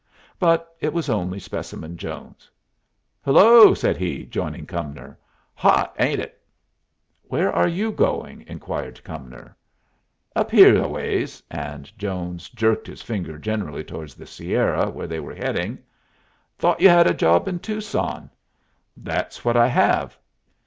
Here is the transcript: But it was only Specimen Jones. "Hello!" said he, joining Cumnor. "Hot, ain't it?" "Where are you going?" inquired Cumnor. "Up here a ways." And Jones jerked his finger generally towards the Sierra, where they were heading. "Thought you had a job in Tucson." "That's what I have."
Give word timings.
But 0.39 0.75
it 0.79 0.93
was 0.93 1.09
only 1.09 1.39
Specimen 1.39 1.95
Jones. 1.95 2.49
"Hello!" 3.23 3.75
said 3.75 3.97
he, 3.97 4.25
joining 4.25 4.65
Cumnor. 4.65 5.15
"Hot, 5.53 5.95
ain't 5.99 6.19
it?" 6.19 6.41
"Where 7.27 7.53
are 7.53 7.67
you 7.67 7.91
going?" 7.91 8.43
inquired 8.47 9.03
Cumnor. 9.03 9.55
"Up 10.35 10.49
here 10.49 10.81
a 10.83 10.87
ways." 10.87 11.43
And 11.51 11.95
Jones 11.99 12.49
jerked 12.49 12.87
his 12.87 13.03
finger 13.03 13.37
generally 13.37 13.83
towards 13.83 14.15
the 14.15 14.25
Sierra, 14.25 14.89
where 14.89 15.05
they 15.05 15.19
were 15.19 15.35
heading. 15.35 15.77
"Thought 16.57 16.81
you 16.81 16.89
had 16.89 17.05
a 17.05 17.13
job 17.13 17.47
in 17.47 17.59
Tucson." 17.59 18.31
"That's 18.97 19.45
what 19.45 19.55
I 19.55 19.67
have." 19.67 20.17